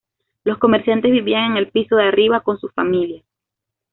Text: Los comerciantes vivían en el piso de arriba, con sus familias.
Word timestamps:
Los 0.43 0.57
comerciantes 0.57 1.11
vivían 1.11 1.51
en 1.51 1.57
el 1.57 1.69
piso 1.69 1.95
de 1.95 2.07
arriba, 2.07 2.39
con 2.41 2.57
sus 2.59 2.73
familias. 2.73 3.23